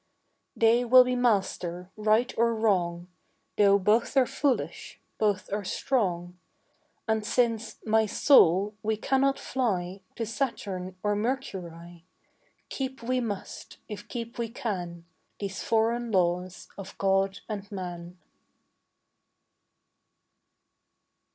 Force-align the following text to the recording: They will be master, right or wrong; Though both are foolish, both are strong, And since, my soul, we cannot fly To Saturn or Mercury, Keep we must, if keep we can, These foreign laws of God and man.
They 0.55 0.83
will 0.83 1.03
be 1.03 1.15
master, 1.15 1.91
right 1.95 2.33
or 2.35 2.55
wrong; 2.55 3.07
Though 3.55 3.77
both 3.77 4.17
are 4.17 4.25
foolish, 4.25 4.99
both 5.19 5.53
are 5.53 5.63
strong, 5.63 6.39
And 7.07 7.23
since, 7.23 7.75
my 7.85 8.07
soul, 8.07 8.73
we 8.81 8.97
cannot 8.97 9.37
fly 9.37 10.01
To 10.15 10.25
Saturn 10.25 10.95
or 11.03 11.15
Mercury, 11.15 12.07
Keep 12.69 13.03
we 13.03 13.19
must, 13.19 13.77
if 13.87 14.07
keep 14.07 14.39
we 14.39 14.49
can, 14.49 15.05
These 15.37 15.61
foreign 15.61 16.09
laws 16.09 16.67
of 16.79 16.97
God 16.97 17.41
and 17.47 17.71
man. 17.71 18.17